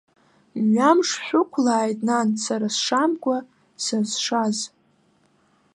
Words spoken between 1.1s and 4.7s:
шәықәлааит, нан, сара сшамкәа сызшаз.